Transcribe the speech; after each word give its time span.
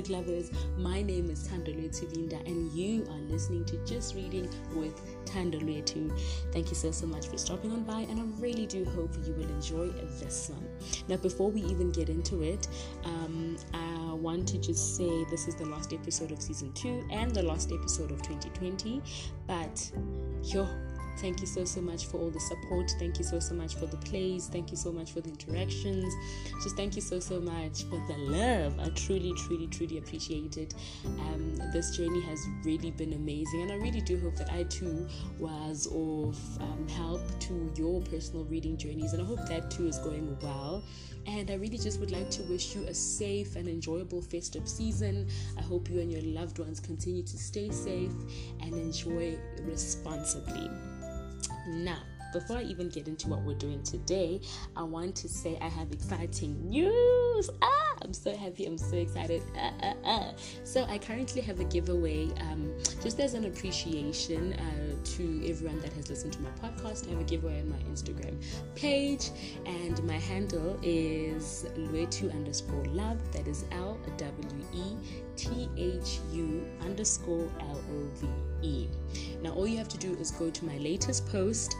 book 0.00 0.08
lovers. 0.08 0.50
My 0.78 1.02
name 1.02 1.30
is 1.30 1.46
Thandolwethu 1.46 2.14
Linda, 2.16 2.38
and 2.46 2.72
you 2.72 3.04
are 3.10 3.18
listening 3.30 3.64
to 3.66 3.76
Just 3.84 4.14
Reading 4.14 4.48
with 4.74 4.98
Thandolwethu. 5.26 6.18
Thank 6.52 6.70
you 6.70 6.74
so, 6.74 6.90
so 6.90 7.06
much 7.06 7.26
for 7.26 7.36
stopping 7.36 7.70
on 7.72 7.84
by, 7.84 8.00
and 8.08 8.18
I 8.18 8.22
really 8.40 8.66
do 8.66 8.84
hope 8.84 9.10
you 9.26 9.34
will 9.34 9.48
enjoy 9.50 9.88
this 10.18 10.50
one. 10.50 10.66
Now, 11.08 11.16
before 11.16 11.50
we 11.50 11.62
even 11.62 11.90
get 11.90 12.08
into 12.08 12.42
it, 12.42 12.66
um, 13.04 13.58
I 13.74 14.14
want 14.14 14.48
to 14.48 14.58
just 14.58 14.96
say 14.96 15.24
this 15.30 15.48
is 15.48 15.54
the 15.54 15.66
last 15.66 15.92
episode 15.92 16.30
of 16.30 16.40
season 16.40 16.72
two 16.72 17.06
and 17.10 17.34
the 17.34 17.42
last 17.42 17.70
episode 17.70 18.10
of 18.10 18.22
2020, 18.22 19.02
but 19.46 19.90
yo 20.44 20.66
Thank 21.20 21.42
you 21.42 21.46
so, 21.46 21.64
so 21.64 21.82
much 21.82 22.06
for 22.06 22.18
all 22.18 22.30
the 22.30 22.40
support. 22.40 22.90
Thank 22.98 23.18
you 23.18 23.24
so, 23.24 23.38
so 23.38 23.54
much 23.54 23.74
for 23.74 23.84
the 23.84 23.98
plays. 23.98 24.46
Thank 24.46 24.70
you 24.70 24.76
so 24.76 24.90
much 24.90 25.12
for 25.12 25.20
the 25.20 25.28
interactions. 25.28 26.14
Just 26.62 26.76
thank 26.76 26.96
you 26.96 27.02
so, 27.02 27.20
so 27.20 27.40
much 27.40 27.84
for 27.84 28.02
the 28.08 28.16
love. 28.18 28.78
I 28.80 28.88
truly, 28.90 29.34
truly, 29.34 29.66
truly 29.66 29.98
appreciate 29.98 30.56
it. 30.56 30.74
Um, 31.04 31.56
this 31.72 31.94
journey 31.94 32.22
has 32.22 32.46
really 32.64 32.90
been 32.90 33.12
amazing, 33.12 33.62
and 33.62 33.72
I 33.72 33.74
really 33.76 34.00
do 34.00 34.18
hope 34.18 34.36
that 34.36 34.50
I 34.50 34.62
too 34.64 35.06
was 35.38 35.86
of 35.88 36.62
um, 36.62 36.88
help 36.88 37.22
to 37.40 37.70
your 37.76 38.00
personal 38.02 38.44
reading 38.44 38.78
journeys, 38.78 39.12
and 39.12 39.20
I 39.20 39.26
hope 39.26 39.46
that 39.48 39.70
too 39.70 39.86
is 39.86 39.98
going 39.98 40.36
well. 40.40 40.82
And 41.26 41.50
I 41.50 41.54
really 41.54 41.78
just 41.78 42.00
would 42.00 42.10
like 42.10 42.30
to 42.30 42.42
wish 42.44 42.74
you 42.74 42.84
a 42.84 42.94
safe 42.94 43.56
and 43.56 43.68
enjoyable 43.68 44.22
festive 44.22 44.66
season. 44.66 45.28
I 45.58 45.62
hope 45.62 45.90
you 45.90 46.00
and 46.00 46.10
your 46.10 46.22
loved 46.22 46.58
ones 46.58 46.80
continue 46.80 47.22
to 47.22 47.38
stay 47.38 47.70
safe 47.70 48.12
and 48.62 48.72
enjoy 48.72 49.36
responsibly. 49.60 50.70
Now, 51.70 52.02
before 52.32 52.58
I 52.58 52.62
even 52.62 52.88
get 52.88 53.06
into 53.06 53.28
what 53.28 53.42
we're 53.42 53.54
doing 53.54 53.82
today, 53.82 54.40
I 54.76 54.82
want 54.82 55.14
to 55.16 55.28
say 55.28 55.56
I 55.60 55.68
have 55.68 55.92
exciting 55.92 56.68
news. 56.68 57.48
Ah, 57.62 57.89
I'm 58.02 58.14
so 58.14 58.34
happy. 58.34 58.66
I'm 58.66 58.78
so 58.78 58.96
excited. 58.96 59.42
Ah, 59.56 59.72
ah, 59.82 59.94
ah. 60.04 60.32
So, 60.64 60.84
I 60.84 60.98
currently 60.98 61.42
have 61.42 61.60
a 61.60 61.64
giveaway 61.64 62.30
um, 62.40 62.72
just 63.02 63.20
as 63.20 63.34
an 63.34 63.44
appreciation 63.44 64.54
uh, 64.54 64.96
to 65.16 65.48
everyone 65.48 65.80
that 65.80 65.92
has 65.92 66.08
listened 66.08 66.32
to 66.34 66.40
my 66.40 66.50
podcast. 66.50 67.06
I 67.06 67.10
have 67.10 67.20
a 67.20 67.24
giveaway 67.24 67.60
on 67.60 67.70
my 67.70 67.78
Instagram 67.90 68.42
page, 68.74 69.30
and 69.66 70.02
my 70.04 70.18
handle 70.18 70.78
is 70.82 71.66
Lwethu 71.76 72.32
underscore 72.32 72.84
love. 72.86 73.18
That 73.32 73.46
is 73.46 73.64
L 73.72 73.98
W 74.16 74.64
E 74.74 74.96
T 75.36 75.68
H 75.76 76.20
U 76.32 76.66
underscore 76.82 77.48
L 77.60 77.80
O 77.92 78.08
V 78.14 78.28
E. 78.62 78.88
Now, 79.42 79.52
all 79.52 79.66
you 79.66 79.76
have 79.78 79.88
to 79.88 79.98
do 79.98 80.14
is 80.16 80.30
go 80.30 80.50
to 80.50 80.64
my 80.64 80.76
latest 80.78 81.28
post 81.28 81.76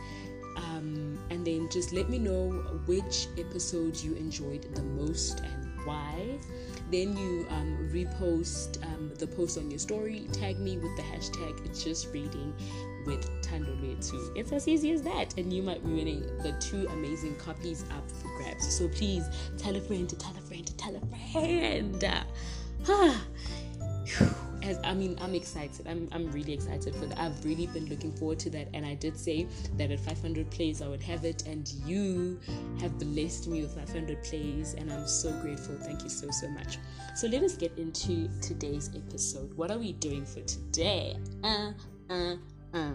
um, 0.57 1.19
and 1.31 1.47
then 1.47 1.69
just 1.71 1.93
let 1.93 2.09
me 2.09 2.19
know 2.19 2.51
which 2.87 3.29
episode 3.39 3.97
you 4.03 4.15
enjoyed 4.15 4.67
the 4.75 4.83
most 4.83 5.41
and 5.41 5.70
why. 5.85 6.39
Then 6.91 7.17
you 7.17 7.47
um, 7.51 7.89
repost 7.93 8.83
um, 8.85 9.13
the 9.17 9.27
post 9.27 9.59
on 9.59 9.71
your 9.71 9.79
story, 9.79 10.27
tag 10.33 10.59
me 10.59 10.77
with 10.77 10.97
the 10.97 11.03
hashtag 11.03 11.85
just 11.85 12.09
reading 12.13 12.53
with 13.07 13.25
Thandolwethu. 13.43 14.37
It's 14.37 14.53
as 14.53 14.67
easy 14.69 14.93
as 14.93 15.03
that, 15.03 15.37
and 15.39 15.53
you 15.53 15.63
might 15.63 15.85
be 15.85 15.93
winning 15.93 16.21
the 16.43 16.53
two 16.61 16.87
amazing 16.89 17.37
copies 17.37 17.85
up 17.97 18.11
for 18.11 18.29
grabs. 18.37 18.77
So 18.77 18.89
please 18.89 19.25
tell 19.57 19.77
a 19.77 19.81
friend 19.81 20.09
to 20.09 20.17
tell 20.17 20.37
a 20.37 20.41
friend 20.41 20.67
to 20.67 20.77
tell 20.77 20.97
a 20.97 21.33
friend. 21.33 22.05
Ah, 22.89 23.27
as 24.71 24.79
I 24.85 24.95
mean, 24.95 25.19
I'm 25.21 25.35
excited. 25.35 25.87
I'm, 25.87 26.09
I'm 26.13 26.31
really 26.31 26.55
excited 26.55 26.95
for 26.95 27.07
that. 27.07 27.19
I've 27.19 27.45
really 27.45 27.67
been 27.67 27.87
looking 27.87 28.13
forward 28.13 28.39
to 28.41 28.51
that. 28.51 28.69
And 28.73 28.87
I 28.87 28.95
did 28.95 29.19
say 29.19 29.47
that 29.77 29.91
at 29.91 30.01
500 30.01 30.51
plays, 30.51 30.81
I 30.81 30.89
would 30.89 31.03
have 31.03 31.25
it. 31.25 31.47
And 31.47 31.69
you 31.85 32.41
have 32.81 32.99
blessed 32.99 33.49
me 33.49 33.63
with 33.63 33.75
500 33.75 34.23
plays. 34.23 34.75
And 34.75 34.93
I'm 34.93 35.07
so 35.07 35.33
grateful. 35.41 35.77
Thank 35.77 36.03
you 36.03 36.09
so, 36.09 36.31
so 36.31 36.49
much. 36.49 36.79
So 37.15 37.27
let 37.27 37.43
us 37.43 37.57
get 37.57 37.77
into 37.77 38.29
today's 38.41 38.91
episode. 38.95 39.53
What 39.55 39.71
are 39.71 39.79
we 39.79 39.93
doing 39.95 40.25
for 40.25 40.41
today? 40.43 41.17
Uh, 41.43 41.73
uh, 42.09 42.37
uh. 42.73 42.93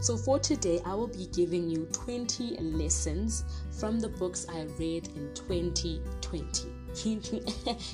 So, 0.00 0.16
for 0.16 0.38
today, 0.38 0.80
I 0.84 0.94
will 0.94 1.06
be 1.06 1.26
giving 1.32 1.70
you 1.70 1.86
20 1.92 2.56
lessons 2.56 3.44
from 3.78 4.00
the 4.00 4.08
books 4.08 4.44
I 4.48 4.62
read 4.78 5.08
in 5.16 5.32
2020 5.34 6.75
you, 7.04 7.20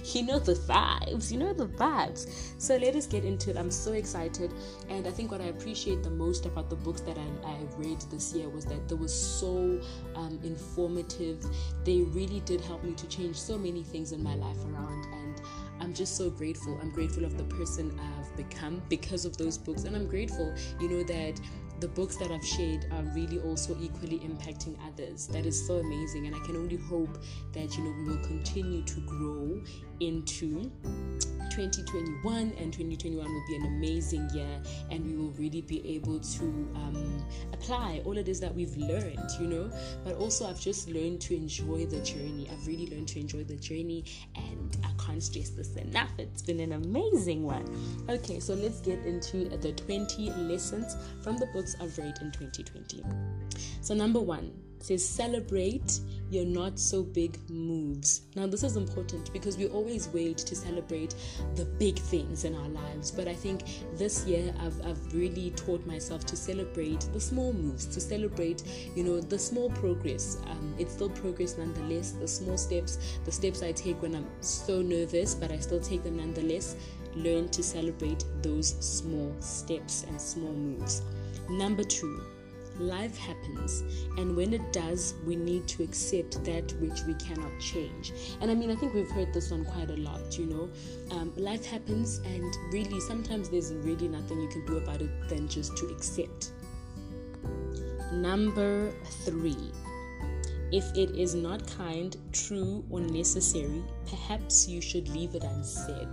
you 0.05 0.23
know 0.25 0.39
the 0.39 0.55
vibes 0.67 1.31
you 1.31 1.39
know 1.39 1.53
the 1.53 1.67
vibes 1.67 2.27
so 2.59 2.77
let 2.77 2.95
us 2.95 3.07
get 3.07 3.25
into 3.25 3.51
it 3.51 3.57
i'm 3.57 3.71
so 3.71 3.93
excited 3.93 4.53
and 4.89 5.07
i 5.07 5.11
think 5.11 5.31
what 5.31 5.41
i 5.41 5.47
appreciate 5.47 6.03
the 6.03 6.11
most 6.11 6.47
about 6.47 6.69
the 6.71 6.77
books 6.77 7.01
that 7.01 7.17
i, 7.19 7.49
I 7.49 7.57
read 7.77 8.01
this 8.11 8.33
year 8.35 8.49
was 8.49 8.65
that 8.67 8.89
they 8.89 8.95
were 8.95 9.09
so 9.09 9.81
um, 10.15 10.39
informative 10.45 11.45
they 11.85 12.03
really 12.03 12.41
did 12.41 12.61
help 12.61 12.85
me 12.85 12.93
to 12.93 13.07
change 13.09 13.37
so 13.37 13.59
many 13.59 13.83
things 13.83 14.13
in 14.13 14.23
my 14.23 14.35
life 14.35 14.59
around 14.65 15.07
and 15.15 15.41
I'm 15.81 15.93
just 15.93 16.17
so 16.17 16.31
grateful. 16.31 16.79
I'm 16.81 16.91
grateful 16.91 17.25
of 17.25 17.37
the 17.37 17.43
person 17.43 17.99
I've 17.99 18.37
become 18.37 18.81
because 18.89 19.25
of 19.25 19.37
those 19.37 19.59
books. 19.59 19.83
And 19.83 19.97
I'm 19.97 20.07
grateful, 20.07 20.55
you 20.81 20.89
know, 20.89 21.03
that 21.03 21.41
the 21.83 21.89
books 21.89 22.15
that 22.15 22.31
I've 22.31 22.47
shared 22.47 22.87
are 22.93 23.03
really 23.13 23.41
also 23.41 23.77
equally 23.81 24.21
impacting 24.21 24.77
others. 24.87 25.27
That 25.27 25.47
is 25.47 25.67
so 25.67 25.79
amazing, 25.79 26.29
and 26.29 26.37
I 26.37 26.39
can 26.47 26.57
only 26.57 26.77
hope 26.77 27.19
that 27.55 27.77
you 27.77 27.83
know 27.83 27.91
we 27.99 28.05
will 28.05 28.25
continue 28.25 28.83
to 28.83 29.01
grow 29.01 29.61
into 30.07 30.71
2021 31.55 32.55
and 32.59 32.73
2021 32.73 33.27
will 33.27 33.45
be 33.47 33.57
an 33.57 33.67
amazing 33.67 34.29
year 34.33 34.63
and 34.91 35.05
we 35.05 35.15
will 35.15 35.31
really 35.33 35.61
be 35.61 35.87
able 35.87 36.19
to 36.19 36.45
um, 36.75 37.23
apply 37.53 38.01
all 38.07 38.17
it 38.17 38.27
is 38.27 38.41
that 38.41 38.55
we've 38.55 38.75
learned 38.79 39.31
you 39.39 39.47
know? 39.47 39.71
But 40.03 40.17
also 40.17 40.49
i've 40.49 40.61
just 40.61 40.89
learned 40.89 41.21
to 41.23 41.37
enjoy 41.37 41.85
the 41.87 42.01
journey. 42.01 42.49
I've 42.51 42.67
really 42.67 42.87
learned 42.87 43.09
to 43.09 43.21
enjoy 43.21 43.45
the 43.45 43.57
journey 43.57 44.05
and 44.35 44.79
i 44.83 45.05
can't 45.05 45.23
stress 45.23 45.51
this 45.51 45.75
enough. 45.77 46.11
It's 46.19 46.43
been 46.43 46.61
an 46.61 46.73
amazing 46.73 47.43
one. 47.45 47.65
Okay 48.09 48.41
so 48.41 48.55
let's 48.55 48.81
get 48.81 48.99
into 49.05 49.49
the 49.59 49.73
20 49.73 50.31
lessons 50.31 50.97
from 51.23 51.37
the 51.37 51.47
books 51.47 51.77
i've 51.81 51.97
read 51.99 52.17
in 52.23 52.33
2020 52.33 53.03
so 53.83 53.95
number 53.95 54.21
one 54.21 54.53
says 54.79 55.07
celebrate 55.07 56.01
your 56.33 56.47
not 56.47 56.79
so 56.79 57.03
big 57.03 57.39
moves. 57.51 58.23
Now, 58.35 58.47
this 58.47 58.63
is 58.63 58.77
important 58.77 59.31
because 59.35 59.59
we 59.59 59.67
always 59.67 60.09
wait 60.09 60.39
to 60.39 60.57
celebrate 60.57 61.15
the 61.57 61.67
big 61.67 61.99
things 61.99 62.45
in 62.45 62.55
our 62.55 62.69
lives, 62.69 63.11
but 63.11 63.29
I 63.29 63.35
think 63.35 63.65
this 63.99 64.25
year 64.25 64.55
I've, 64.61 64.87
I've 64.87 65.15
really 65.15 65.51
taught 65.51 65.85
myself 65.87 66.25
to 66.27 66.37
celebrate 66.37 67.01
the 67.13 67.21
small 67.21 67.53
moves, 67.53 67.85
to 67.87 68.01
celebrate, 68.01 68.63
you 68.97 69.05
know, 69.05 69.21
the 69.21 69.39
small 69.39 69.69
progress. 69.71 70.39
Um, 70.47 70.75
it's 70.79 70.95
still 70.95 71.11
progress 71.11 71.59
nonetheless, 71.59 72.13
the 72.13 72.27
small 72.27 72.57
steps, 72.57 72.99
the 73.27 73.33
steps 73.33 73.63
I 73.63 73.73
take 73.73 74.01
when 74.01 74.15
I'm 74.15 74.27
so 74.41 74.81
nervous, 74.81 75.35
but 75.35 75.53
I 75.53 75.59
still 75.59 75.81
take 75.81 76.03
them 76.03 76.17
nonetheless. 76.17 76.77
Learn 77.15 77.51
to 77.51 77.63
celebrate 77.63 78.25
those 78.41 78.71
small 78.81 79.35
steps 79.41 80.05
and 80.09 80.19
small 80.19 80.55
moves. 80.55 81.03
Number 81.51 81.85
two, 81.85 82.23
life 82.79 83.17
happens. 83.17 83.83
And 84.19 84.37
when 84.37 84.53
it 84.53 84.73
does 84.73 85.15
we 85.27 85.37
need 85.37 85.67
to 85.69 85.83
accept 85.83 86.45
that 86.45 86.73
which 86.81 87.03
we 87.07 87.15
cannot 87.15 87.59
change. 87.61 88.13
And 88.41 88.51
i 88.51 88.55
mean 88.55 88.71
i 88.71 88.75
think 88.75 88.95
we've 88.95 89.11
heard 89.11 89.33
this 89.33 89.51
one 89.51 89.65
quite 89.65 89.91
a 89.91 89.97
lot 89.97 90.39
you 90.39 90.47
know. 90.47 90.71
Um, 91.11 91.33
life 91.37 91.65
happens 91.65 92.19
and 92.19 92.55
really 92.73 93.01
sometimes 93.01 93.49
there's 93.51 93.73
really 93.75 94.09
nothing 94.09 94.41
you 94.41 94.49
can 94.49 94.65
do 94.67 94.77
about 94.79 95.01
it 95.03 95.29
than 95.29 95.49
just 95.49 95.77
to 95.79 95.87
accept. 95.87 96.53
Number 98.13 98.93
three 99.25 99.73
if 100.73 100.97
it 100.97 101.11
is 101.11 101.35
not 101.35 101.67
kind, 101.77 102.17
true, 102.33 102.85
or 102.91 103.01
necessary, 103.01 103.83
perhaps 104.07 104.67
you 104.67 104.81
should 104.81 105.09
leave 105.11 105.35
it 105.35 105.45
unsaid. 105.45 106.09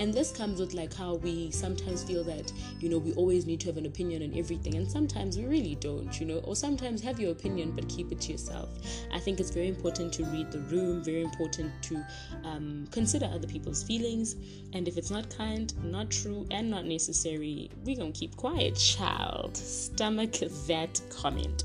And 0.00 0.12
this 0.12 0.32
comes 0.32 0.60
with 0.60 0.72
like 0.72 0.94
how 0.94 1.16
we 1.16 1.50
sometimes 1.50 2.02
feel 2.02 2.24
that, 2.24 2.50
you 2.80 2.88
know, 2.88 2.98
we 2.98 3.12
always 3.14 3.46
need 3.46 3.60
to 3.60 3.66
have 3.66 3.76
an 3.76 3.86
opinion 3.86 4.22
on 4.22 4.38
everything, 4.38 4.76
and 4.76 4.90
sometimes 4.90 5.36
we 5.36 5.44
really 5.44 5.74
don't, 5.74 6.18
you 6.18 6.26
know, 6.26 6.38
or 6.38 6.56
sometimes 6.56 7.02
have 7.02 7.20
your 7.20 7.32
opinion 7.32 7.72
but 7.72 7.88
keep 7.88 8.10
it 8.10 8.20
to 8.22 8.32
yourself. 8.32 8.70
I 9.12 9.18
think 9.18 9.40
it's 9.40 9.50
very 9.50 9.68
important 9.68 10.12
to 10.14 10.24
read 10.24 10.50
the 10.50 10.60
room, 10.60 11.04
very 11.04 11.22
important 11.22 11.70
to 11.84 12.04
um, 12.44 12.88
consider 12.90 13.26
other 13.26 13.46
people's 13.46 13.82
feelings, 13.82 14.36
and 14.72 14.88
if 14.88 14.96
it's 14.96 15.10
not 15.10 15.28
kind, 15.36 15.72
not 15.84 16.10
true, 16.10 16.46
and 16.50 16.70
not 16.70 16.86
necessary, 16.86 17.70
we're 17.84 17.96
gonna 17.96 18.12
keep 18.12 18.36
quiet, 18.36 18.76
child. 18.76 19.56
Stomach 19.56 20.32
that 20.66 21.00
comment. 21.10 21.64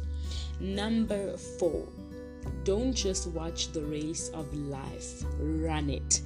Number 0.59 1.35
four 1.37 1.87
don't 2.63 2.93
just 2.93 3.27
watch 3.27 3.71
the 3.71 3.81
race 3.81 4.29
of 4.29 4.53
life, 4.55 5.23
run 5.37 5.89
it. 5.89 6.21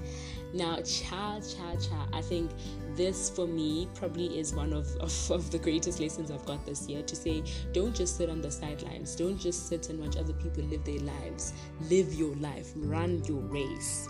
Now, 0.53 0.77
cha 0.77 1.39
cha 1.39 1.75
cha, 1.75 2.07
I 2.13 2.21
think 2.21 2.51
this 2.95 3.29
for 3.29 3.47
me 3.47 3.87
probably 3.93 4.39
is 4.39 4.53
one 4.53 4.73
of, 4.73 4.87
of, 4.99 5.31
of, 5.31 5.51
the 5.51 5.59
greatest 5.59 5.99
lessons 5.99 6.31
I've 6.31 6.45
got 6.45 6.65
this 6.65 6.87
year 6.87 7.03
to 7.03 7.15
say 7.15 7.43
don't 7.73 7.95
just 7.95 8.17
sit 8.17 8.29
on 8.29 8.41
the 8.41 8.51
sidelines, 8.51 9.15
don't 9.15 9.37
just 9.37 9.67
sit 9.67 9.89
and 9.89 9.99
watch 9.99 10.17
other 10.17 10.33
people 10.33 10.63
live 10.63 10.83
their 10.83 10.99
lives. 10.99 11.53
Live 11.89 12.13
your 12.13 12.35
life, 12.37 12.71
run 12.75 13.23
your 13.25 13.41
race. 13.41 14.09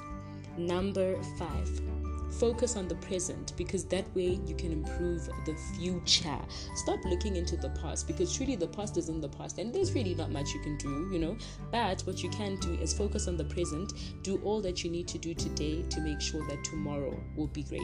Number 0.58 1.22
five, 1.38 1.82
focus 2.30 2.76
on 2.76 2.88
the 2.88 2.96
present 2.96 3.54
because 3.58 3.86
that 3.86 4.06
way 4.16 4.40
you 4.46 4.56
can 4.56 4.72
improve 4.72 5.30
the 5.46 5.56
future. 5.76 6.40
Stop 6.76 7.04
looking 7.06 7.36
into 7.36 7.58
the 7.58 7.70
past 7.70 8.08
because 8.08 8.36
truly 8.36 8.56
the 8.56 8.68
past 8.68 8.98
is 8.98 9.10
in 9.10 9.22
the 9.22 9.30
past 9.30 9.58
and 9.58 9.74
there's 9.74 9.94
really 9.94 10.16
not 10.16 10.32
much 10.32 10.54
you 10.54 10.60
can 10.60 10.78
do, 10.78 11.10
you 11.12 11.20
know. 11.20 11.38
But 11.72 12.02
what 12.02 12.24
you 12.24 12.30
can 12.30 12.58
do 12.58 12.74
is 12.76 12.94
focus 12.94 13.28
on 13.28 13.38
the 13.38 13.46
present, 13.46 13.94
do 14.24 14.40
all 14.44 14.62
that 14.62 14.84
you 14.84 14.90
need 14.90 15.08
to 15.10 15.18
do 15.18 15.34
today 15.34 15.84
to 15.90 16.02
make 16.02 16.22
sure 16.22 16.46
that 16.48 16.64
tomorrow 16.64 17.20
will 17.36 17.48
be 17.48 17.64
great. 17.64 17.82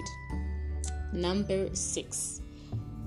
Number 1.12 1.74
six. 1.76 2.42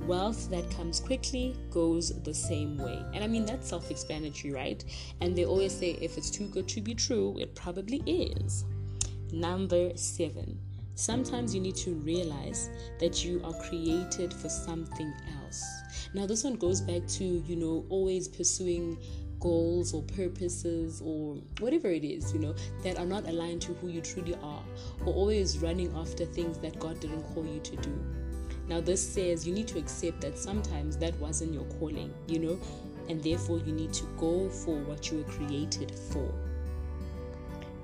Wealth 0.00 0.50
that 0.50 0.71
comes 0.71 1.00
quickly 1.00 1.56
goes 1.71 2.23
the 2.23 2.35
same 2.35 2.77
way. 2.77 3.03
And 3.15 3.25
I 3.25 3.27
mean, 3.27 3.47
that's 3.47 3.69
self 3.69 3.91
explanatory, 3.91 4.53
right? 4.53 4.85
And 5.21 5.35
they 5.35 5.47
always 5.47 5.73
say 5.73 5.93
if 6.03 6.19
it's 6.19 6.31
too 6.31 6.49
good 6.49 6.69
to 6.69 6.81
be 6.81 6.94
true, 6.94 7.37
it 7.38 7.55
probably 7.55 8.03
is. 8.06 8.65
Number 9.33 9.97
seven 9.97 10.61
Sometimes 10.96 11.54
you 11.54 11.60
need 11.60 11.76
to 11.76 11.93
realize 11.93 12.70
that 13.00 13.22
you 13.22 13.43
are 13.44 13.52
created 13.69 14.32
for 14.32 14.48
something 14.48 15.12
else. 15.43 15.62
Now, 16.14 16.25
this 16.25 16.43
one 16.43 16.54
goes 16.54 16.81
back 16.81 17.06
to, 17.06 17.25
you 17.25 17.54
know, 17.54 17.84
always 17.90 18.28
pursuing 18.28 18.96
goals 19.38 19.93
or 19.93 20.02
purposes 20.02 21.02
or 21.04 21.37
whatever 21.60 21.88
it 21.88 22.02
is, 22.02 22.32
you 22.32 22.38
know, 22.38 22.54
that 22.82 22.98
are 22.98 23.04
not 23.04 23.28
aligned 23.28 23.60
to 23.62 23.75
who 23.75 23.88
you 23.88 24.00
truly 24.00 24.37
are, 24.43 24.62
or 25.04 25.12
always 25.12 25.58
running 25.58 25.94
after 25.94 26.25
things 26.25 26.56
that 26.58 26.78
God 26.78 26.99
didn't 26.99 27.25
call 27.34 27.44
you 27.44 27.60
to 27.60 27.76
do. 27.76 27.92
Now, 28.66 28.81
this 28.81 29.06
says 29.06 29.46
you 29.46 29.52
need 29.52 29.69
to 29.69 29.78
accept 29.78 30.22
that 30.22 30.38
sometimes 30.38 30.96
that 30.96 31.14
wasn't 31.20 31.52
your 31.52 31.66
calling, 31.78 32.12
you 32.26 32.38
know, 32.38 32.58
and 33.10 33.22
therefore 33.22 33.58
you 33.58 33.72
need 33.72 33.92
to 33.92 34.04
go 34.16 34.49
for 34.49 34.78
what 34.84 35.10
you 35.12 35.19
were 35.19 35.31
created 35.31 35.92
for. 36.10 36.32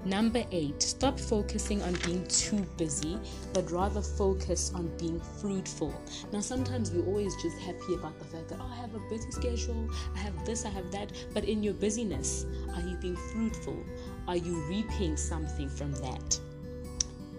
Number 0.04 0.44
eight, 0.50 0.82
stop 0.82 1.18
focusing 1.18 1.80
on 1.82 1.94
being 2.04 2.26
too 2.26 2.66
busy, 2.76 3.18
but 3.54 3.70
rather 3.70 4.02
focus 4.02 4.72
on 4.74 4.90
being 4.98 5.20
fruitful. 5.40 5.94
Now, 6.32 6.40
sometimes 6.40 6.90
we're 6.90 7.06
always 7.06 7.34
just 7.40 7.56
happy 7.60 7.94
about 7.94 8.18
the 8.18 8.24
fact 8.24 8.48
that, 8.48 8.58
oh, 8.60 8.68
I 8.68 8.76
have 8.76 8.94
a 8.96 9.00
busy 9.08 9.30
schedule, 9.30 9.88
I 10.16 10.18
have 10.18 10.44
this, 10.44 10.64
I 10.64 10.70
have 10.70 10.90
that. 10.90 11.12
But 11.32 11.44
in 11.44 11.62
your 11.62 11.74
busyness, 11.74 12.46
are 12.74 12.80
you 12.80 12.96
being 12.96 13.16
fruitful? 13.16 13.80
Are 14.26 14.36
you 14.36 14.60
reaping 14.62 15.16
something 15.16 15.68
from 15.68 15.92
that? 15.92 16.40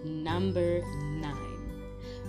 Number 0.04 0.80
nine 1.20 1.43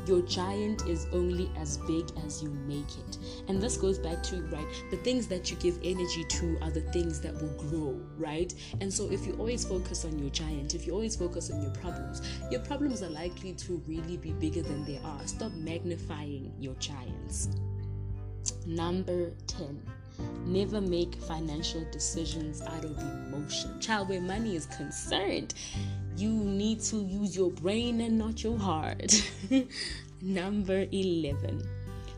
your 0.07 0.21
giant 0.21 0.87
is 0.87 1.07
only 1.11 1.49
as 1.57 1.77
big 1.79 2.05
as 2.25 2.41
you 2.41 2.49
make 2.67 2.97
it. 3.07 3.17
And 3.47 3.61
this 3.61 3.77
goes 3.77 3.99
back 3.99 4.23
to, 4.23 4.41
right, 4.43 4.67
the 4.91 4.97
things 4.97 5.27
that 5.27 5.49
you 5.49 5.57
give 5.57 5.77
energy 5.83 6.23
to 6.23 6.57
are 6.61 6.71
the 6.71 6.81
things 6.91 7.19
that 7.21 7.33
will 7.41 7.55
grow, 7.69 7.99
right? 8.17 8.53
And 8.81 8.93
so 8.93 9.09
if 9.11 9.25
you 9.25 9.33
always 9.37 9.65
focus 9.65 10.05
on 10.05 10.17
your 10.19 10.29
giant, 10.29 10.75
if 10.75 10.85
you 10.85 10.93
always 10.93 11.15
focus 11.15 11.51
on 11.51 11.61
your 11.61 11.71
problems, 11.71 12.21
your 12.51 12.61
problems 12.61 13.03
are 13.03 13.09
likely 13.09 13.53
to 13.53 13.81
really 13.87 14.17
be 14.17 14.31
bigger 14.33 14.61
than 14.61 14.85
they 14.85 14.99
are. 15.03 15.27
Stop 15.27 15.51
magnifying 15.53 16.53
your 16.59 16.75
giants. 16.75 17.49
Number 18.65 19.31
10 19.47 19.81
Never 20.45 20.79
make 20.79 21.15
financial 21.15 21.83
decisions 21.91 22.61
out 22.61 22.85
of 22.85 22.97
emotion. 22.99 23.79
Child, 23.81 24.09
where 24.09 24.21
money 24.21 24.55
is 24.55 24.67
concerned, 24.67 25.53
you 26.17 26.29
need 26.29 26.81
to 26.81 26.97
use 26.97 27.35
your 27.35 27.51
brain 27.51 28.01
and 28.01 28.17
not 28.17 28.43
your 28.43 28.57
heart. 28.57 29.13
Number 30.21 30.85
11 30.91 31.67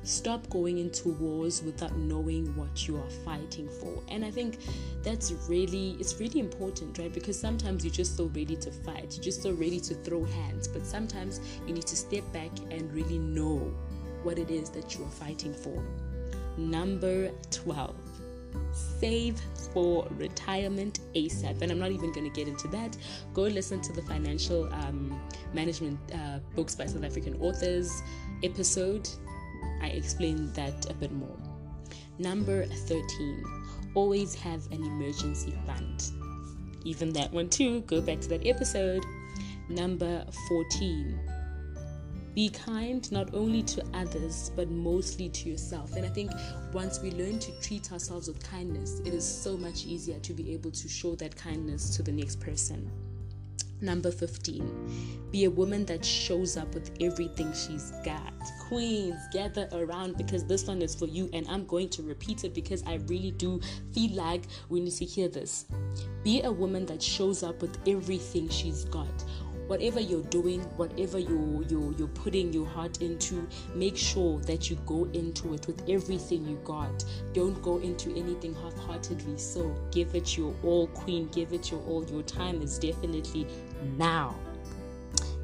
stop 0.07 0.49
going 0.49 0.77
into 0.77 1.09
wars 1.09 1.61
without 1.63 1.93
knowing 1.97 2.45
what 2.55 2.87
you 2.87 2.95
are 2.97 3.09
fighting 3.25 3.67
for. 3.67 4.01
And 4.07 4.23
i 4.23 4.31
think 4.31 4.57
that's 5.03 5.33
really 5.49 5.97
it's 5.99 6.17
really 6.19 6.39
important 6.39 6.97
right? 6.97 7.13
Because 7.13 7.37
sometimes 7.37 7.83
you're 7.83 7.93
just 7.93 8.15
so 8.15 8.25
ready 8.27 8.55
to 8.55 8.71
fight 8.71 9.13
you're 9.13 9.23
just 9.23 9.43
so 9.43 9.51
ready 9.51 9.79
to 9.81 9.93
throw 9.95 10.23
hands 10.23 10.67
but 10.67 10.85
sometimes 10.85 11.41
you 11.67 11.73
need 11.73 11.87
to 11.87 11.95
step 11.95 12.23
back 12.31 12.51
and 12.71 12.91
really 12.93 13.17
know 13.17 13.73
what 14.23 14.39
it 14.39 14.49
is 14.49 14.69
that 14.71 14.97
you 14.97 15.03
are 15.03 15.11
fighting 15.11 15.53
for. 15.53 15.83
Number 16.57 17.29
12 17.51 17.93
save 18.99 19.39
for 19.73 20.07
retirement 20.11 20.99
ASAP. 21.15 21.61
And 21.61 21.71
I'm 21.71 21.79
not 21.79 21.91
even 21.91 22.11
going 22.11 22.23
to 22.23 22.35
get 22.35 22.47
into 22.47 22.67
that. 22.69 22.97
Go 23.33 23.43
listen 23.43 23.81
to 23.81 23.93
the 23.93 24.01
financial 24.01 24.71
um, 24.73 25.19
management 25.53 25.99
uh, 26.13 26.39
books 26.55 26.75
by 26.75 26.85
South 26.85 27.03
African 27.03 27.39
authors 27.41 28.01
episode. 28.43 29.09
I 29.81 29.87
explain 29.87 30.51
that 30.53 30.89
a 30.89 30.93
bit 30.93 31.11
more. 31.11 31.37
Number 32.19 32.65
13, 32.65 33.43
always 33.93 34.33
have 34.35 34.65
an 34.71 34.83
emergency 34.83 35.53
fund. 35.65 36.11
Even 36.83 37.11
that 37.13 37.31
one 37.31 37.49
too, 37.49 37.81
go 37.81 38.01
back 38.01 38.19
to 38.21 38.29
that 38.29 38.45
episode. 38.47 39.05
Number 39.69 40.25
14, 40.47 41.19
be 42.37 42.49
kind 42.49 43.11
not 43.11 43.33
only 43.33 43.63
to 43.63 43.83
others 43.95 44.51
but 44.55 44.69
mostly 44.69 45.27
to 45.27 45.49
yourself. 45.49 45.95
And 45.95 46.05
I 46.05 46.09
think 46.09 46.29
once 46.71 47.01
we 47.01 47.09
learn 47.09 47.39
to 47.39 47.51
treat 47.61 47.91
ourselves 47.91 48.27
with 48.27 48.47
kindness, 48.47 49.01
it 49.03 49.15
is 49.15 49.25
so 49.25 49.57
much 49.57 49.87
easier 49.87 50.19
to 50.19 50.33
be 50.33 50.53
able 50.53 50.69
to 50.69 50.87
show 50.87 51.15
that 51.15 51.35
kindness 51.35 51.97
to 51.97 52.03
the 52.03 52.11
next 52.11 52.39
person. 52.39 52.91
Number 53.81 54.11
15, 54.11 55.29
be 55.31 55.45
a 55.45 55.49
woman 55.49 55.83
that 55.85 56.05
shows 56.05 56.57
up 56.57 56.75
with 56.75 56.91
everything 57.01 57.51
she's 57.53 57.91
got. 58.05 58.33
Queens, 58.67 59.19
gather 59.33 59.67
around 59.71 60.15
because 60.15 60.45
this 60.45 60.67
one 60.67 60.83
is 60.83 60.93
for 60.93 61.05
you, 61.05 61.31
and 61.33 61.47
I'm 61.47 61.65
going 61.65 61.89
to 61.89 62.03
repeat 62.03 62.43
it 62.43 62.53
because 62.53 62.83
I 62.85 62.95
really 63.07 63.31
do 63.31 63.59
feel 63.93 64.15
like 64.15 64.43
we 64.69 64.79
need 64.79 64.93
to 64.93 65.05
hear 65.05 65.27
this. 65.27 65.65
Be 66.23 66.43
a 66.43 66.51
woman 66.51 66.85
that 66.87 67.01
shows 67.01 67.41
up 67.41 67.61
with 67.63 67.77
everything 67.87 68.47
she's 68.49 68.85
got 68.85 69.23
whatever 69.67 69.99
you're 69.99 70.23
doing, 70.23 70.61
whatever 70.77 71.19
you 71.19 71.65
you 71.69 71.95
you're 71.97 72.07
putting 72.09 72.51
your 72.53 72.65
heart 72.65 73.01
into, 73.01 73.47
make 73.75 73.97
sure 73.97 74.39
that 74.41 74.69
you 74.69 74.77
go 74.85 75.05
into 75.13 75.53
it 75.53 75.67
with 75.67 75.81
everything 75.89 76.45
you 76.47 76.59
got. 76.63 77.03
Don't 77.33 77.61
go 77.61 77.77
into 77.79 78.09
anything 78.15 78.55
half-heartedly. 78.55 79.37
So 79.37 79.75
give 79.91 80.15
it 80.15 80.37
your 80.37 80.53
all, 80.63 80.87
queen. 80.87 81.27
Give 81.29 81.53
it 81.53 81.71
your 81.71 81.81
all. 81.81 82.05
Your 82.05 82.23
time 82.23 82.61
is 82.61 82.79
definitely 82.79 83.47
now. 83.97 84.35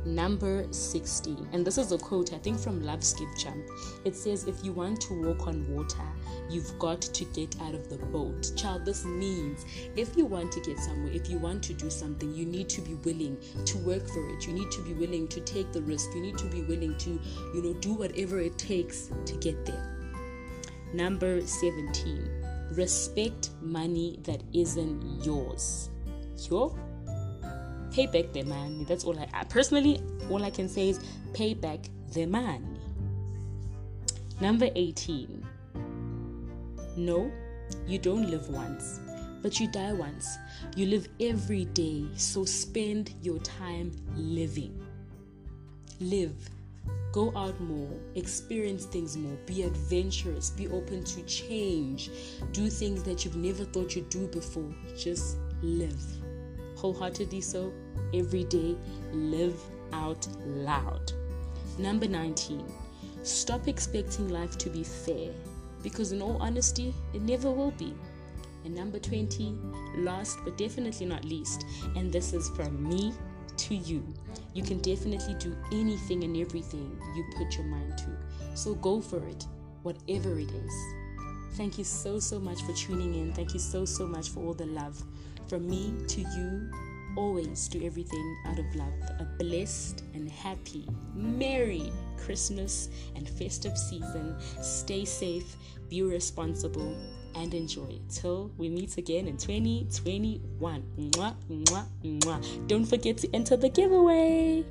Number 0.05 0.67
16, 0.69 1.47
and 1.53 1.65
this 1.65 1.77
is 1.77 1.93
a 1.93 1.97
quote 1.97 2.33
I 2.33 2.37
think 2.37 2.59
from 2.59 2.83
Love 2.83 3.01
Skip 3.01 3.29
Jump. 3.37 3.63
It 4.03 4.17
says, 4.17 4.43
If 4.43 4.61
you 4.61 4.73
want 4.73 4.99
to 5.01 5.13
walk 5.13 5.47
on 5.47 5.65
water, 5.73 6.03
you've 6.49 6.77
got 6.77 6.99
to 7.01 7.23
get 7.25 7.55
out 7.61 7.73
of 7.73 7.89
the 7.89 7.97
boat. 8.07 8.51
Child, 8.57 8.83
this 8.83 9.05
means 9.05 9.65
if 9.95 10.17
you 10.17 10.25
want 10.25 10.51
to 10.51 10.59
get 10.59 10.77
somewhere, 10.77 11.13
if 11.13 11.29
you 11.29 11.37
want 11.37 11.63
to 11.63 11.73
do 11.73 11.89
something, 11.89 12.33
you 12.33 12.45
need 12.45 12.67
to 12.69 12.81
be 12.81 12.95
willing 12.95 13.37
to 13.63 13.77
work 13.77 14.05
for 14.09 14.29
it. 14.31 14.45
You 14.45 14.51
need 14.51 14.71
to 14.71 14.81
be 14.81 14.93
willing 14.93 15.25
to 15.29 15.39
take 15.39 15.71
the 15.71 15.81
risk. 15.81 16.13
You 16.13 16.21
need 16.21 16.37
to 16.37 16.47
be 16.47 16.63
willing 16.63 16.97
to, 16.97 17.11
you 17.53 17.61
know, 17.61 17.73
do 17.75 17.93
whatever 17.93 18.39
it 18.39 18.57
takes 18.57 19.09
to 19.25 19.35
get 19.37 19.65
there. 19.65 19.97
Number 20.93 21.45
17, 21.47 22.29
respect 22.73 23.51
money 23.61 24.19
that 24.23 24.43
isn't 24.53 25.23
yours. 25.23 25.89
Yo, 26.49 26.77
pay 27.93 28.07
back 28.07 28.33
the 28.33 28.43
money. 28.43 28.83
That's 28.85 29.03
all 29.03 29.17
I, 29.17 29.27
I 29.33 29.43
personally 29.43 30.01
all 30.29 30.43
I 30.43 30.49
can 30.49 30.67
say 30.67 30.89
is 30.89 30.99
pay 31.33 31.53
back 31.53 31.79
the 32.11 32.25
money. 32.25 32.79
Number 34.41 34.69
18. 34.75 35.45
No, 36.97 37.31
you 37.87 37.99
don't 37.99 38.29
live 38.29 38.49
once, 38.49 38.99
but 39.41 39.59
you 39.59 39.67
die 39.67 39.93
once. 39.93 40.37
You 40.75 40.87
live 40.87 41.07
every 41.19 41.65
day, 41.65 42.05
so 42.15 42.45
spend 42.45 43.13
your 43.21 43.39
time 43.39 43.91
living. 44.15 44.85
Live. 45.99 46.49
Go 47.11 47.31
out 47.35 47.59
more, 47.61 47.91
experience 48.15 48.85
things 48.85 49.15
more, 49.15 49.37
be 49.45 49.61
adventurous, 49.61 50.49
be 50.49 50.67
open 50.69 51.03
to 51.03 51.21
change, 51.23 52.09
do 52.51 52.69
things 52.69 53.03
that 53.03 53.23
you've 53.23 53.35
never 53.35 53.63
thought 53.65 53.95
you'd 53.95 54.09
do 54.09 54.25
before. 54.27 54.73
Just 54.97 55.37
live 55.61 56.22
wholeheartedly 56.83 57.41
so 57.41 57.73
every 58.13 58.43
day. 58.43 58.75
Live 59.13 59.59
out 59.93 60.27
loud. 60.45 61.11
Number 61.79 62.07
19. 62.07 62.71
Stop 63.23 63.67
expecting 63.67 64.27
life 64.27 64.57
to 64.57 64.69
be 64.69 64.83
fair 64.83 65.31
because, 65.81 66.11
in 66.11 66.21
all 66.21 66.37
honesty, 66.41 66.93
it 67.13 67.21
never 67.21 67.49
will 67.49 67.71
be. 67.71 67.95
And 68.65 68.75
number 68.75 68.99
20, 68.99 69.57
last 69.97 70.37
but 70.43 70.57
definitely 70.57 71.05
not 71.05 71.25
least, 71.25 71.65
and 71.95 72.11
this 72.11 72.33
is 72.33 72.49
from 72.49 72.87
me 72.87 73.13
to 73.57 73.75
you. 73.75 74.05
You 74.53 74.63
can 74.63 74.79
definitely 74.79 75.35
do 75.35 75.55
anything 75.71 76.23
and 76.23 76.37
everything 76.37 76.97
you 77.15 77.25
put 77.37 77.55
your 77.57 77.65
mind 77.65 77.97
to. 77.99 78.55
So 78.55 78.75
go 78.75 79.01
for 79.01 79.25
it, 79.27 79.45
whatever 79.83 80.37
it 80.39 80.49
is. 80.51 80.73
Thank 81.53 81.77
you 81.77 81.83
so, 81.83 82.19
so 82.19 82.39
much 82.39 82.61
for 82.63 82.73
tuning 82.73 83.15
in. 83.15 83.33
Thank 83.33 83.53
you 83.53 83.59
so, 83.59 83.85
so 83.85 84.07
much 84.07 84.29
for 84.29 84.39
all 84.41 84.53
the 84.53 84.65
love. 84.65 85.01
From 85.47 85.69
me 85.69 85.93
to 86.07 86.21
you, 86.21 86.71
always 87.15 87.67
do 87.67 87.85
everything 87.85 88.37
out 88.47 88.59
of 88.59 88.75
love. 88.75 88.93
A 89.19 89.27
blessed 89.39 90.03
and 90.13 90.29
happy, 90.29 90.87
merry 91.13 91.91
Christmas 92.17 92.89
and 93.15 93.29
festive 93.29 93.77
season. 93.77 94.35
Stay 94.61 95.05
safe, 95.05 95.55
be 95.89 96.01
responsible, 96.01 96.95
and 97.35 97.53
enjoy. 97.53 97.99
Till 98.09 98.51
we 98.57 98.69
meet 98.69 98.97
again 98.97 99.27
in 99.27 99.37
2021. 99.37 100.83
Mwah, 100.97 101.35
mwah, 101.49 101.85
mwah. 102.03 102.67
Don't 102.67 102.85
forget 102.85 103.17
to 103.17 103.29
enter 103.33 103.57
the 103.57 103.69
giveaway. 103.69 104.63